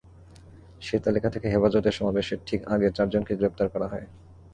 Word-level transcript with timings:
সেই 0.81 0.99
তালিকা 0.99 1.29
থেকে 1.29 1.47
হেফাজতের 1.49 1.91
সমাবেশের 1.91 2.39
ঠিক 2.45 2.59
আগে 2.67 2.87
চারজনকে 2.91 3.33
গ্রেপ্তার 3.35 3.67
করা 3.69 3.87
হয়। 3.87 4.05